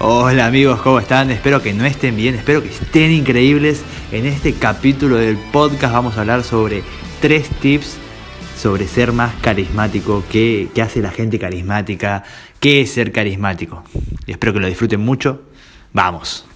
[0.00, 1.28] Hola amigos, ¿cómo están?
[1.32, 3.82] Espero que no estén bien, espero que estén increíbles.
[4.12, 6.84] En este capítulo del podcast vamos a hablar sobre
[7.20, 7.96] tres tips
[8.56, 12.22] sobre ser más carismático, qué, hace la gente carismática,
[12.60, 13.82] qué es ser carismático.
[14.24, 15.42] Y espero que lo disfruten mucho.
[15.92, 16.46] Vamos.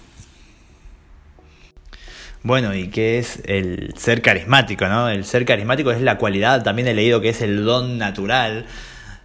[2.43, 4.87] Bueno, ¿y qué es el ser carismático?
[4.87, 5.09] ¿no?
[5.09, 8.67] El ser carismático es la cualidad, también he leído que es el don natural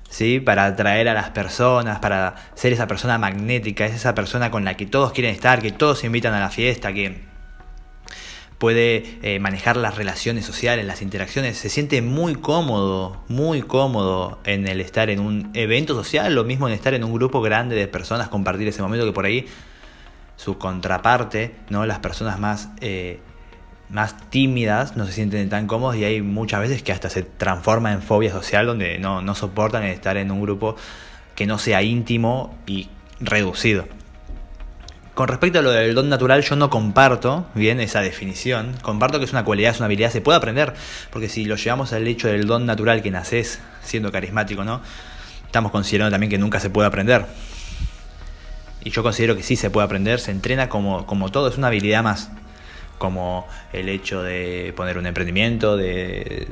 [0.09, 0.41] ¿sí?
[0.41, 4.77] Para atraer a las personas, para ser esa persona magnética, es esa persona con la
[4.77, 7.29] que todos quieren estar, que todos invitan a la fiesta, que
[8.59, 14.67] puede eh, manejar las relaciones sociales, las interacciones, se siente muy cómodo, muy cómodo en
[14.67, 17.87] el estar en un evento social, lo mismo en estar en un grupo grande de
[17.87, 19.47] personas, compartir ese momento que por ahí
[20.35, 21.87] su contraparte, ¿no?
[21.87, 23.21] Las personas más eh,
[23.91, 27.93] más tímidas no se sienten tan cómodos y hay muchas veces que hasta se transforma
[27.93, 30.77] en fobia social donde no, no soportan estar en un grupo
[31.35, 32.89] que no sea íntimo y
[33.21, 33.87] reducido.
[35.15, 38.77] Con respecto a lo del don natural, yo no comparto bien esa definición.
[38.83, 40.75] Comparto que es una cualidad, es una habilidad, se puede aprender.
[41.11, 44.81] Porque si lo llevamos al hecho del don natural que naces siendo carismático, ¿no?
[45.45, 47.27] Estamos considerando también que nunca se puede aprender.
[48.85, 51.67] Y yo considero que sí se puede aprender, se entrena como, como todo, es una
[51.67, 52.31] habilidad más
[52.99, 56.49] como el hecho de poner un emprendimiento, de,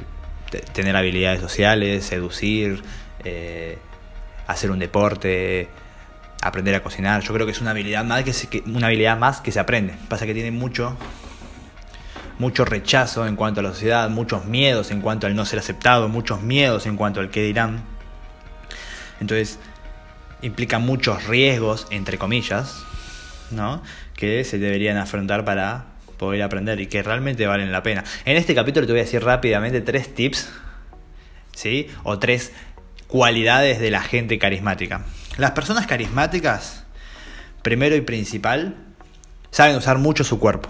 [0.72, 2.82] tener habilidades sociales, seducir,
[3.24, 3.78] eh,
[4.46, 5.68] hacer un deporte,
[6.40, 7.22] aprender a cocinar.
[7.22, 9.94] Yo creo que es una habilidad más que se, una habilidad más que se aprende.
[10.08, 10.96] Pasa que tiene mucho
[12.38, 16.08] mucho rechazo en cuanto a la sociedad, muchos miedos en cuanto al no ser aceptado,
[16.08, 17.82] muchos miedos en cuanto al qué dirán.
[19.20, 19.58] Entonces,
[20.42, 22.84] implica muchos riesgos, entre comillas,
[23.50, 23.82] ¿no?
[24.14, 25.86] que se deberían afrontar para
[26.18, 28.04] poder aprender y que realmente valen la pena.
[28.24, 30.48] En este capítulo te voy a decir rápidamente tres tips,
[31.54, 31.88] ¿sí?
[32.02, 32.52] O tres
[33.06, 35.04] cualidades de la gente carismática.
[35.38, 36.84] Las personas carismáticas,
[37.62, 38.76] primero y principal,
[39.50, 40.68] saben usar mucho su cuerpo.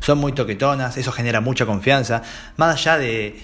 [0.00, 2.22] Son muy toquetonas, eso genera mucha confianza.
[2.56, 3.38] Más allá de,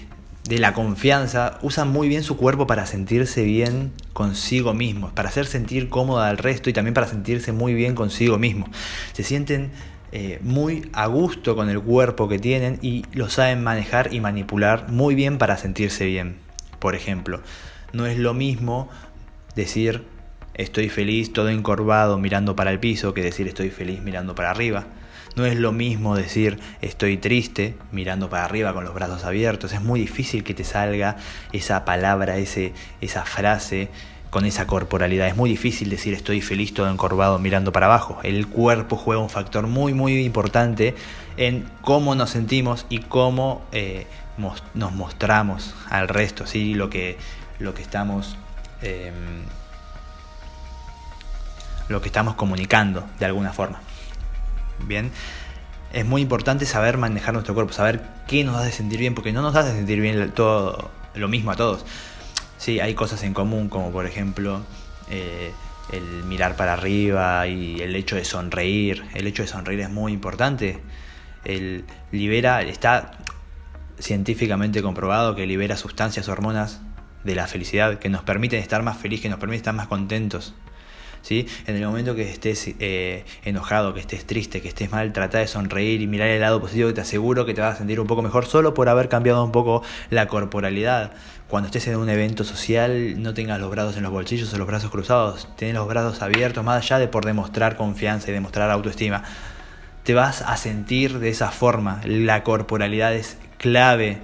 [0.44, 5.46] de la confianza, usan muy bien su cuerpo para sentirse bien consigo mismos, para hacer
[5.46, 8.68] sentir cómoda al resto y también para sentirse muy bien consigo mismo.
[9.12, 9.72] Se sienten
[10.16, 14.88] eh, muy a gusto con el cuerpo que tienen y lo saben manejar y manipular
[14.88, 16.36] muy bien para sentirse bien.
[16.78, 17.40] Por ejemplo,
[17.92, 18.88] no es lo mismo
[19.56, 20.04] decir
[20.54, 24.86] estoy feliz todo encorvado mirando para el piso que decir estoy feliz mirando para arriba.
[25.34, 29.72] No es lo mismo decir estoy triste mirando para arriba con los brazos abiertos.
[29.72, 31.16] Es muy difícil que te salga
[31.50, 33.88] esa palabra, ese, esa frase
[34.34, 35.28] con esa corporalidad.
[35.28, 38.18] Es muy difícil decir estoy feliz todo encorvado mirando para abajo.
[38.24, 40.96] El cuerpo juega un factor muy muy importante
[41.36, 44.08] en cómo nos sentimos y cómo eh,
[44.74, 46.74] nos mostramos al resto, ¿sí?
[46.74, 47.16] lo, que,
[47.60, 48.36] lo que estamos...
[48.82, 49.44] Em,
[51.86, 53.82] lo que estamos comunicando de alguna forma.
[54.84, 55.12] Bien,
[55.92, 59.42] es muy importante saber manejar nuestro cuerpo, saber qué nos hace sentir bien, porque no
[59.42, 61.84] nos hace sentir bien todo lo mismo a todos.
[62.64, 64.62] Sí, hay cosas en común, como por ejemplo
[65.10, 65.52] eh,
[65.92, 69.04] el mirar para arriba y el hecho de sonreír.
[69.12, 70.80] El hecho de sonreír es muy importante.
[71.44, 73.18] El libera, está
[73.98, 76.80] científicamente comprobado que libera sustancias, hormonas
[77.22, 80.54] de la felicidad que nos permiten estar más felices, que nos permiten estar más contentos.
[81.24, 81.46] ¿Sí?
[81.66, 85.46] En el momento que estés eh, enojado, que estés triste, que estés mal, trata de
[85.46, 88.20] sonreír y mirar el lado positivo te aseguro que te vas a sentir un poco
[88.20, 91.12] mejor solo por haber cambiado un poco la corporalidad
[91.48, 94.66] cuando estés en un evento social no tengas los brazos en los bolsillos o los
[94.66, 99.22] brazos cruzados, tenés los brazos abiertos, más allá de por demostrar confianza y demostrar autoestima.
[100.02, 102.00] Te vas a sentir de esa forma.
[102.04, 104.18] La corporalidad es clave.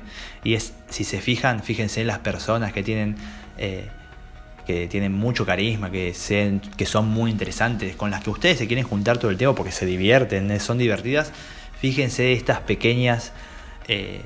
[0.44, 3.16] Y es, si se fijan, fíjense en las personas que tienen,
[3.58, 3.88] eh,
[4.70, 9.18] que tienen mucho carisma, que, son muy interesantes, con las que ustedes se quieren juntar
[9.18, 11.32] todo el tiempo porque se divierten, son divertidas.
[11.80, 13.32] Fíjense estas pequeñas
[13.88, 14.20] eh,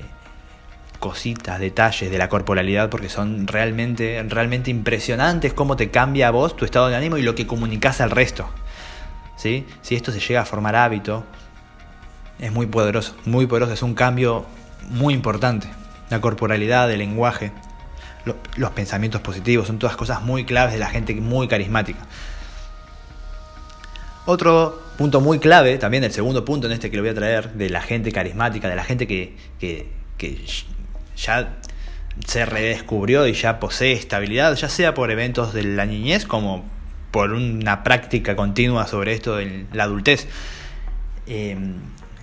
[0.99, 6.55] cositas, detalles de la corporalidad porque son realmente, realmente impresionantes cómo te cambia a vos
[6.55, 8.47] tu estado de ánimo y lo que comunicas al resto.
[9.37, 9.65] ¿Sí?
[9.81, 11.25] Si esto se llega a formar hábito,
[12.39, 14.45] es muy poderoso, muy poderoso, es un cambio
[14.89, 15.67] muy importante.
[16.09, 17.51] La corporalidad, el lenguaje,
[18.55, 21.99] los pensamientos positivos, son todas cosas muy claves de la gente muy carismática.
[24.25, 27.53] Otro punto muy clave, también el segundo punto en este que lo voy a traer,
[27.53, 30.43] de la gente carismática, de la gente que, que, que
[31.15, 31.57] ya
[32.25, 36.65] se redescubrió y ya posee estabilidad, ya sea por eventos de la niñez como
[37.11, 40.27] por una práctica continua sobre esto de la adultez.
[41.27, 41.75] Em,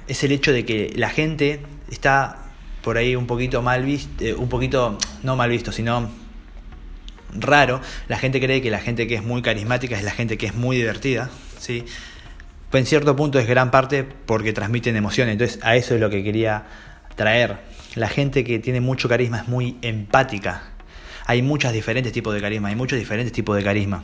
[0.09, 1.61] es el hecho de que la gente
[1.91, 2.42] está
[2.83, 6.11] por ahí un poquito mal visto, eh, un poquito, no mal visto, sino
[7.35, 7.81] raro.
[8.09, 10.55] La gente cree que la gente que es muy carismática es la gente que es
[10.55, 11.85] muy divertida, ¿sí?
[12.73, 15.33] En cierto punto es gran parte porque transmiten emociones.
[15.33, 16.65] Entonces a eso es lo que quería
[17.17, 17.59] traer.
[17.95, 20.63] La gente que tiene mucho carisma es muy empática.
[21.27, 24.03] Hay muchos diferentes tipos de carisma, hay muchos diferentes tipos de carisma.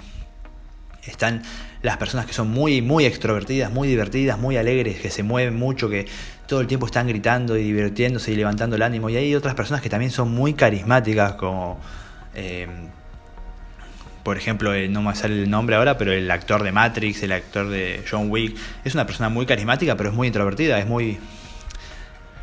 [1.09, 1.43] Están
[1.83, 5.89] las personas que son muy, muy extrovertidas, muy divertidas, muy alegres, que se mueven mucho,
[5.89, 6.07] que
[6.47, 9.11] todo el tiempo están gritando y divirtiéndose y levantando el ánimo.
[9.11, 11.79] Y hay otras personas que también son muy carismáticas, como
[12.35, 12.67] eh,
[14.29, 17.33] por ejemplo, eh, no me sale el nombre ahora, pero el actor de Matrix, el
[17.33, 21.19] actor de John Wick, es una persona muy carismática, pero es muy introvertida, es muy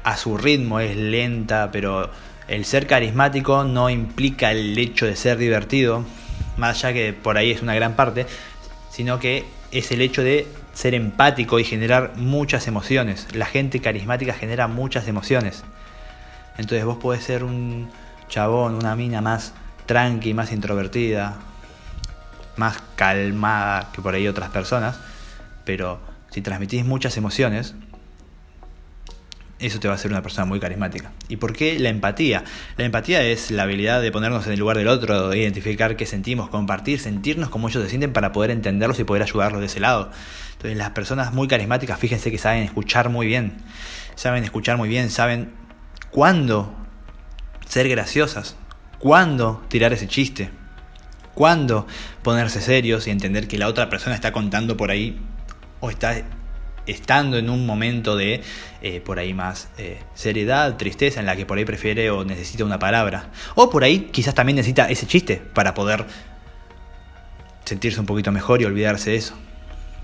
[0.04, 2.10] a su ritmo, es lenta, pero
[2.48, 6.04] el ser carismático no implica el hecho de ser divertido,
[6.58, 8.26] más allá que por ahí es una gran parte,
[8.96, 13.28] sino que es el hecho de ser empático y generar muchas emociones.
[13.34, 15.66] La gente carismática genera muchas emociones.
[16.58, 17.90] Entonces vos podés ser un
[18.30, 19.54] chabón, una mina más
[19.86, 21.36] tranqui, más introvertida,
[22.56, 24.98] más calmada que por ahí otras personas,
[25.66, 26.00] pero
[26.32, 27.76] si transmitís muchas emociones,
[29.60, 31.12] eso te va a hacer una persona muy carismática.
[31.30, 32.44] ¿Y por qué la empatía?
[32.78, 36.06] La empatía es la habilidad de ponernos en el lugar del otro, de identificar qué
[36.06, 39.80] sentimos, compartir, sentirnos como ellos se sienten para poder entenderlos y poder ayudarlos de ese
[39.80, 40.12] lado.
[40.54, 43.54] Entonces las personas muy carismáticas, fíjense que saben escuchar muy bien,
[44.16, 45.52] saben escuchar muy bien, saben
[46.12, 46.75] cuándo
[47.66, 48.58] ser graciosas,
[49.00, 50.50] cuándo tirar ese chiste,
[51.34, 51.88] cuándo
[52.24, 55.19] ponerse serios y entender que la otra persona está contando por ahí
[55.80, 56.24] o está
[56.88, 58.42] estando en un momento de
[58.82, 62.66] eh, por ahí más eh, seriedad, tristeza, en la que por ahí prefiere o necesita
[62.66, 63.32] una palabra.
[63.56, 66.06] O por ahí quizás también necesita ese chiste para poder
[67.66, 69.36] sentirse un poquito mejor y olvidarse de eso.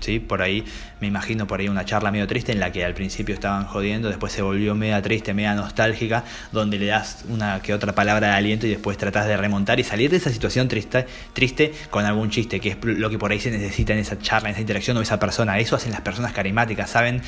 [0.02, 0.18] ¿Sí?
[0.18, 0.64] Por ahí,
[1.00, 4.08] me imagino por ahí una charla medio triste en la que al principio estaban jodiendo,
[4.08, 8.34] después se volvió media triste, media nostálgica, donde le das una que otra palabra de
[8.34, 12.30] aliento y después tratás de remontar y salir de esa situación triste, triste con algún
[12.30, 14.96] chiste, que es lo que por ahí se necesita en esa charla, en esa interacción
[14.96, 15.58] o esa persona.
[15.58, 17.22] Eso hacen las personas carismáticas, saben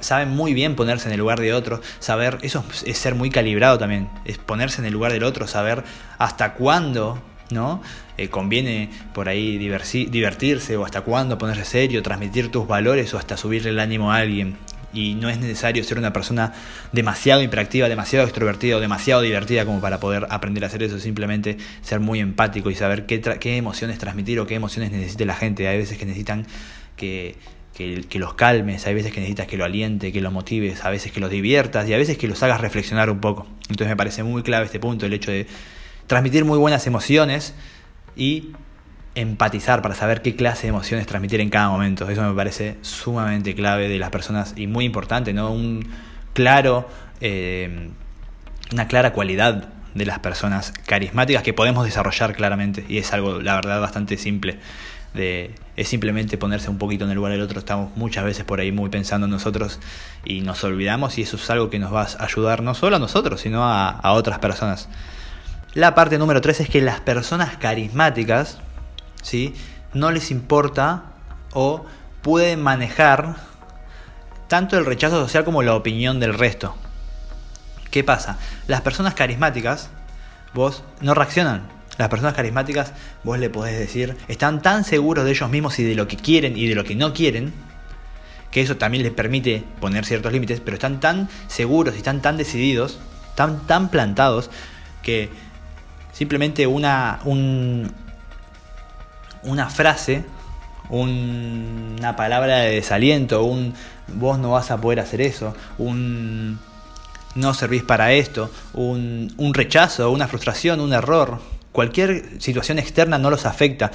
[0.00, 3.78] saben muy bien ponerse en el lugar de otro, saber, eso es ser muy calibrado
[3.78, 5.84] también, es ponerse en el lugar del otro, saber
[6.18, 7.82] hasta cuándo ¿no?
[8.18, 13.36] Eh, conviene por ahí divertirse o hasta cuándo ponerse serio, transmitir tus valores o hasta
[13.36, 14.56] subirle el ánimo a alguien.
[14.92, 16.54] Y no es necesario ser una persona
[16.92, 20.98] demasiado hiperactiva, demasiado extrovertida o demasiado divertida como para poder aprender a hacer eso.
[20.98, 25.34] Simplemente ser muy empático y saber qué, qué emociones transmitir o qué emociones necesita la
[25.34, 25.68] gente.
[25.68, 26.46] Hay veces que necesitan
[26.96, 27.36] que,
[27.74, 30.88] que, que, los calmes, hay veces que necesitas que lo aliente, que lo motives, a
[30.88, 33.46] veces que los diviertas y a veces que los hagas reflexionar un poco.
[33.68, 35.46] Entonces me parece muy clave este punto, el hecho de
[36.06, 37.54] transmitir muy buenas emociones
[38.16, 38.52] y
[39.16, 42.08] empatizar para saber qué clase de emociones transmitir en cada momento.
[42.08, 45.50] Eso me parece sumamente clave de las personas y muy importante, ¿no?
[45.50, 45.88] Un
[46.34, 46.88] claro,
[47.20, 47.90] eh,
[48.72, 53.54] una clara cualidad de las personas carismáticas que podemos desarrollar claramente y es algo, la
[53.54, 54.58] verdad, bastante simple.
[55.14, 57.58] De, es simplemente ponerse un poquito en el lugar del otro.
[57.58, 59.80] Estamos muchas veces por ahí muy pensando en nosotros
[60.26, 62.98] y nos olvidamos y eso es algo que nos va a ayudar no solo a
[62.98, 64.90] nosotros, sino a, a otras personas.
[65.74, 68.58] La parte número 3 es que las personas carismáticas
[69.22, 69.54] ¿sí?
[69.92, 71.04] no les importa
[71.52, 71.84] o
[72.22, 73.36] pueden manejar
[74.48, 76.76] tanto el rechazo social como la opinión del resto.
[77.90, 78.38] ¿Qué pasa?
[78.66, 79.90] Las personas carismáticas,
[80.54, 81.62] vos no reaccionan.
[81.98, 82.92] Las personas carismáticas,
[83.24, 86.56] vos le podés decir, están tan seguros de ellos mismos y de lo que quieren
[86.58, 87.54] y de lo que no quieren,
[88.50, 92.36] que eso también les permite poner ciertos límites, pero están tan seguros y están tan
[92.36, 92.98] decididos,
[93.34, 94.50] tan, tan plantados,
[95.02, 95.30] que
[96.16, 97.20] simplemente una,
[99.42, 100.24] una frase,
[100.88, 103.74] una palabra de desaliento, un
[104.14, 106.58] vos no vas a poder hacer eso, un
[107.34, 111.38] no servís para esto, un, un rechazo, una frustración, un error,
[111.72, 113.92] cualquier situación externa no los afecta.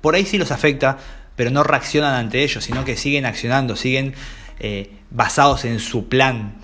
[0.00, 0.98] Por ahí sí los afecta,
[1.36, 4.14] pero no reaccionan ante ellos, sino que siguen accionando, siguen
[4.58, 6.56] eh, basados en su plan.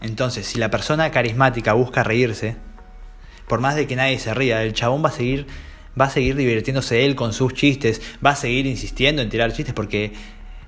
[0.00, 2.56] Entonces, si la persona carismática busca reírse,
[3.52, 5.46] por más de que nadie se ría, el chabón va a seguir
[6.00, 9.74] va a seguir divirtiéndose él con sus chistes, va a seguir insistiendo en tirar chistes
[9.74, 10.14] porque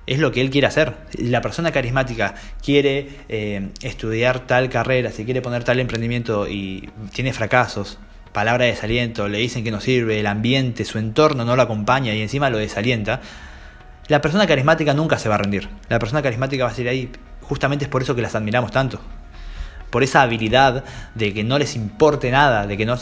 [0.05, 0.93] es lo que él quiere hacer.
[1.17, 7.33] La persona carismática quiere eh, estudiar tal carrera, si quiere poner tal emprendimiento y tiene
[7.33, 7.97] fracasos,
[8.33, 12.13] palabra de desaliento, le dicen que no sirve, el ambiente, su entorno no lo acompaña
[12.13, 13.19] y encima lo desalienta,
[14.09, 15.69] la persona carismática nunca se va a rendir.
[15.89, 17.11] La persona carismática va a seguir ahí.
[17.41, 19.01] Justamente es por eso que las admiramos tanto
[19.95, 20.83] por esa habilidad
[21.13, 22.97] de que no les importe nada, de que no,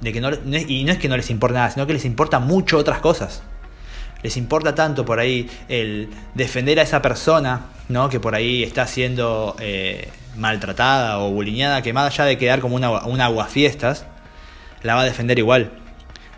[0.00, 2.38] de que no, y no es que no les importe nada, sino que les importa
[2.38, 3.42] mucho otras cosas.
[4.22, 8.08] Les importa tanto por ahí el defender a esa persona, ¿no?
[8.08, 12.74] Que por ahí está siendo eh, maltratada o buliñada, que más allá de quedar como
[12.74, 14.06] una, una aguafiestas,
[14.82, 15.72] la va a defender igual.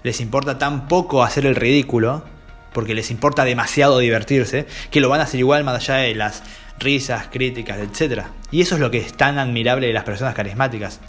[0.03, 2.25] Les importa tan poco hacer el ridículo
[2.73, 6.43] porque les importa demasiado divertirse, que lo van a hacer igual más allá de las
[6.83, 8.25] risas, críticas, etc.
[8.51, 11.01] Y eso es lo que es tan admirable de las personas carismáticas.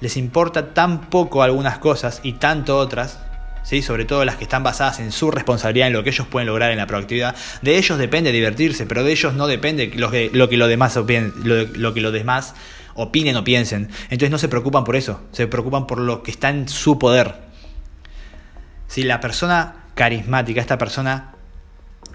[0.00, 3.20] Les importa tan poco algunas cosas y tanto otras,
[3.62, 3.82] ¿sí?
[3.82, 6.70] sobre todo las que están basadas en su responsabilidad, en lo que ellos pueden lograr
[6.70, 7.34] en la proactividad.
[7.62, 12.00] De ellos depende divertirse, pero de ellos no depende lo que, lo demás lo, que
[12.00, 12.54] los demás
[12.94, 13.88] opinen o piensen.
[14.04, 17.36] Entonces no se preocupan por eso, se preocupan por lo que está en su poder.
[18.88, 21.32] Si la persona carismática, esta persona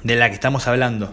[0.04, 1.12] de la que estamos hablando,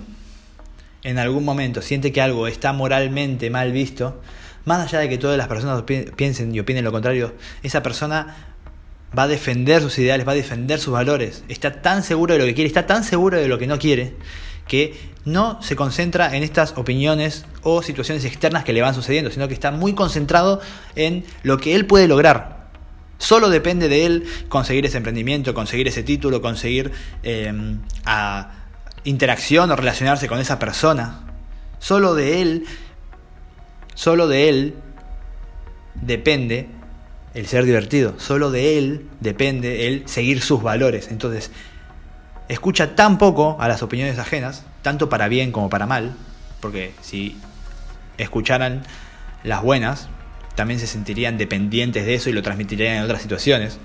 [1.06, 4.20] en algún momento siente que algo está moralmente mal visto,
[4.64, 7.32] más allá de que todas las personas piensen y opinen lo contrario,
[7.62, 8.54] esa persona
[9.16, 12.44] va a defender sus ideales, va a defender sus valores, está tan seguro de lo
[12.44, 14.14] que quiere, está tan seguro de lo que no quiere,
[14.66, 19.46] que no se concentra en estas opiniones o situaciones externas que le van sucediendo, sino
[19.46, 20.60] que está muy concentrado
[20.96, 22.66] en lo que él puede lograr.
[23.18, 26.90] Solo depende de él conseguir ese emprendimiento, conseguir ese título, conseguir
[27.22, 27.52] eh,
[28.04, 28.65] a
[29.06, 31.20] interacción o relacionarse con esa persona.
[31.78, 32.66] Solo de él,
[33.94, 34.74] solo de él
[35.94, 36.68] depende
[37.34, 38.18] el ser divertido.
[38.18, 41.08] Solo de él depende el seguir sus valores.
[41.10, 41.50] Entonces,
[42.48, 46.14] escucha tan poco a las opiniones ajenas, tanto para bien como para mal,
[46.60, 47.36] porque si
[48.18, 48.82] escucharan
[49.44, 50.08] las buenas,
[50.56, 53.78] también se sentirían dependientes de eso y lo transmitirían en otras situaciones,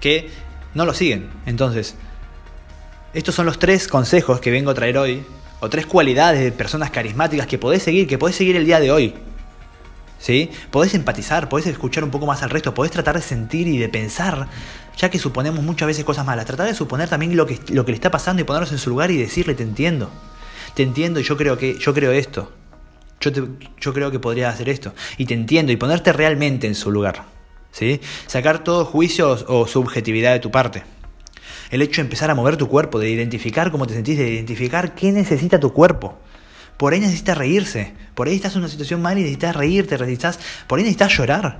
[0.00, 0.30] que
[0.74, 1.30] no lo siguen.
[1.46, 1.94] Entonces,
[3.12, 5.24] estos son los tres consejos que vengo a traer hoy,
[5.60, 8.90] o tres cualidades de personas carismáticas que podés seguir, que podés seguir el día de
[8.90, 9.14] hoy.
[10.18, 10.50] ¿Sí?
[10.70, 13.88] Podés empatizar, podés escuchar un poco más al resto, podés tratar de sentir y de
[13.88, 14.48] pensar,
[14.96, 16.44] ya que suponemos muchas veces cosas malas.
[16.44, 18.90] Tratar de suponer también lo que, lo que le está pasando y ponernos en su
[18.90, 20.10] lugar y decirle, te entiendo.
[20.74, 22.52] Te entiendo y yo creo que yo creo esto.
[23.20, 23.30] Yo,
[23.80, 24.92] yo creo que podría hacer esto.
[25.16, 27.24] Y te entiendo y ponerte realmente en su lugar.
[27.72, 28.00] ¿Sí?
[28.26, 30.84] Sacar todo juicio o subjetividad de tu parte.
[31.70, 34.94] El hecho de empezar a mover tu cuerpo, de identificar cómo te sentís, de identificar
[34.94, 36.18] qué necesita tu cuerpo.
[36.76, 37.94] Por ahí necesitas reírse.
[38.14, 41.58] Por ahí estás en una situación mal y necesitas reírte, necesitas, por ahí necesitas llorar.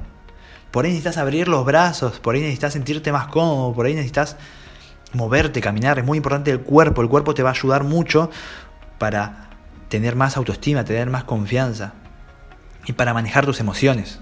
[0.71, 4.37] Por ahí necesitas abrir los brazos, por ahí necesitas sentirte más cómodo, por ahí necesitas
[5.13, 5.99] moverte, caminar.
[5.99, 7.03] Es muy importante el cuerpo.
[7.03, 8.31] El cuerpo te va a ayudar mucho
[8.99, 9.51] para
[9.89, 11.93] tener más autoestima, tener más confianza
[12.87, 14.21] y para manejar tus emociones.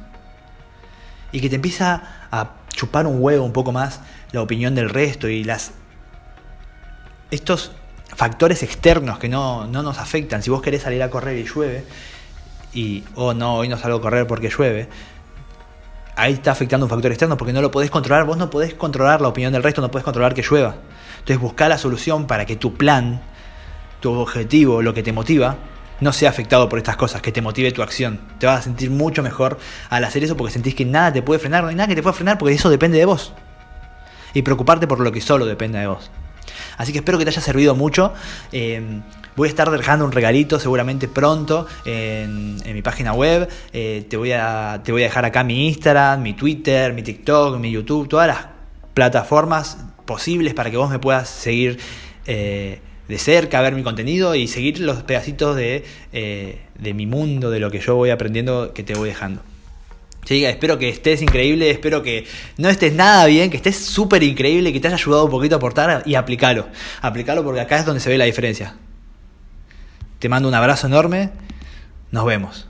[1.32, 4.00] Y que te empieza a chupar un huevo un poco más
[4.32, 5.72] la opinión del resto y las
[7.30, 7.72] estos
[8.14, 10.42] factores externos que no, nos afectan.
[10.42, 11.84] Si vos querés salir a correr y llueve,
[12.72, 14.88] y, oh no, hoy no salgo a correr porque llueve,
[16.16, 18.24] ahí está afectando un factor externo porque no lo podés controlar.
[18.26, 20.76] Vos no podés controlar la opinión del resto, no podés controlar que llueva.
[21.18, 23.20] Entonces busca la solución para que tu plan,
[24.00, 25.56] tu objetivo, lo que te motiva,
[26.00, 28.20] no sea afectado por estas cosas, que te motive tu acción.
[28.38, 29.58] Te vas a sentir mucho mejor
[29.90, 32.02] al hacer eso porque sentís que nada te puede frenar, no hay nada que te
[32.02, 33.32] pueda frenar porque eso depende de vos.
[34.34, 36.10] Y preocuparte por lo que solo depende de vos.
[36.76, 38.12] Así que espero que te haya servido mucho.
[38.52, 39.00] Eh,
[39.36, 43.48] voy a estar dejando un regalito seguramente pronto en, mi página web.
[43.72, 47.58] Eh, te, voy a, te voy a dejar acá mi Instagram, mi Twitter, mi TikTok,
[47.58, 48.46] mi YouTube, todas las
[48.94, 51.78] plataformas posibles para que vos me puedas seguir
[52.26, 57.60] eh, de cerca, ver mi contenido y seguir los pedacitos de, de mi mundo, de
[57.60, 59.40] lo que yo voy aprendiendo que te voy dejando.
[60.28, 62.26] Sí, espero que estés increíble, espero que
[62.58, 65.56] no estés nada bien, que estés súper increíble, que te haya ayudado un poquito a
[65.56, 66.66] aportar y aplicalo.
[67.00, 68.74] Aplicalo porque acá es donde se ve la diferencia.
[70.18, 71.30] Te mando un abrazo enorme,
[72.10, 72.68] nos vemos.